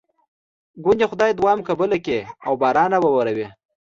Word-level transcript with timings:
ګوندې 0.83 1.05
خدای 1.11 1.31
مو 1.33 1.37
دعا 1.39 1.53
قبوله 1.69 1.97
کړي 2.05 2.19
او 2.45 2.53
باران 2.61 2.89
راواوري. 2.93 3.47